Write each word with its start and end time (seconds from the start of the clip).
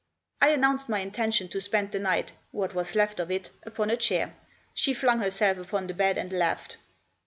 I 0.41 0.49
announced 0.49 0.89
my 0.89 0.97
intention 1.01 1.47
to 1.49 1.61
spend 1.61 1.91
the 1.91 1.99
night— 1.99 2.31
what 2.51 2.73
was 2.73 2.95
left 2.95 3.19
of 3.19 3.29
it— 3.29 3.51
upon 3.67 3.91
a 3.91 3.97
chair. 3.97 4.33
She 4.73 4.95
flung 4.95 5.19
herself 5.19 5.59
upon 5.59 5.85
the 5.85 5.93
bed 5.93 6.17
and 6.17 6.33
laughed. 6.33 6.77